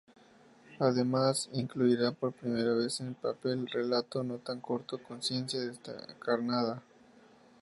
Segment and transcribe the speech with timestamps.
[0.79, 6.81] Además incluirá por primera vez en papel el relato no tan corto "Conciencia Descarnada".